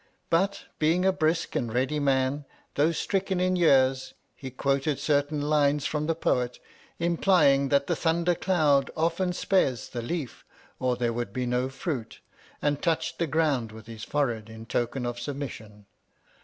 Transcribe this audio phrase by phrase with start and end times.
[0.31, 5.85] But, being a brisk and ready man, though stricken in years, he quoted certain lines
[5.85, 6.57] from the Poet,
[6.97, 10.43] implying that the thunder cloud often spares the leaf
[10.79, 12.19] or there would be no fruit,
[12.63, 15.85] and touched the ground with his forehead in token of sub mission.